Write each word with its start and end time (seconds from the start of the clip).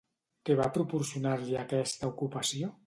Què 0.49 0.55
va 0.61 0.69
proporcionar-li 0.77 1.61
aquesta 1.67 2.13
ocupació? 2.17 2.77